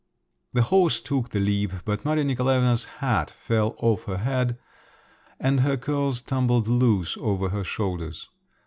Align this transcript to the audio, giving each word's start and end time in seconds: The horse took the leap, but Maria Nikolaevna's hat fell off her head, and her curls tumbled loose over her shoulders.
The 0.53 0.63
horse 0.63 0.99
took 0.99 1.29
the 1.29 1.39
leap, 1.39 1.71
but 1.85 2.03
Maria 2.03 2.23
Nikolaevna's 2.23 2.85
hat 3.01 3.29
fell 3.29 3.75
off 3.77 4.05
her 4.05 4.17
head, 4.17 4.57
and 5.39 5.59
her 5.59 5.77
curls 5.77 6.21
tumbled 6.21 6.67
loose 6.67 7.15
over 7.19 7.49
her 7.49 7.63
shoulders. 7.63 8.27